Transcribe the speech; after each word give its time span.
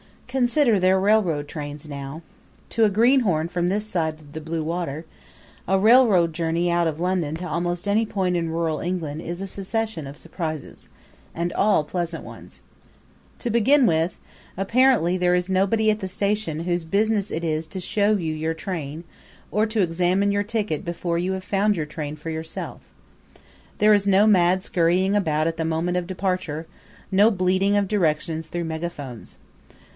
Consider 0.25 0.79
their 0.79 0.97
railroad 0.99 1.47
trains 1.49 1.87
now: 1.89 2.23
To 2.69 2.85
a 2.85 2.89
greenhorn 2.89 3.49
from 3.49 3.67
this 3.69 3.85
side 3.85 4.31
the 4.31 4.39
blue 4.41 4.63
water, 4.63 5.05
a 5.67 5.77
railroad 5.77 6.31
journey 6.33 6.71
out 6.71 6.87
of 6.87 7.01
London 7.01 7.35
to 7.35 7.47
almost 7.47 7.87
any 7.87 8.05
point 8.05 8.37
in 8.37 8.49
rural 8.49 8.79
England 8.79 9.21
is 9.21 9.41
a 9.41 9.45
succession 9.45 10.07
of 10.07 10.17
surprises, 10.17 10.87
and 11.35 11.51
all 11.53 11.83
pleasant 11.83 12.23
ones. 12.23 12.61
To 13.39 13.49
begin 13.51 13.85
with, 13.85 14.19
apparently 14.57 15.17
there 15.17 15.35
is 15.35 15.49
nobody 15.49 15.91
at 15.91 15.99
the 15.99 16.07
station 16.07 16.61
whose 16.61 16.85
business 16.85 17.29
it 17.29 17.43
is 17.43 17.67
to 17.67 17.81
show 17.81 18.13
you 18.15 18.33
to 18.33 18.39
your 18.39 18.53
train 18.53 19.03
or 19.51 19.65
to 19.67 19.81
examine 19.81 20.31
your 20.31 20.43
ticket 20.43 20.85
before 20.85 21.19
you 21.19 21.33
have 21.33 21.43
found 21.43 21.75
your 21.75 21.85
train 21.85 22.15
for 22.15 22.29
yourself. 22.31 22.81
There 23.79 23.93
is 23.93 24.07
no 24.07 24.25
mad 24.25 24.63
scurrying 24.63 25.13
about 25.13 25.45
at 25.45 25.57
the 25.57 25.65
moment 25.65 25.97
of 25.97 26.07
departure, 26.07 26.65
no 27.11 27.29
bleating 27.29 27.75
of 27.75 27.87
directions 27.89 28.47
through 28.47 28.63
megaphones. 28.63 29.37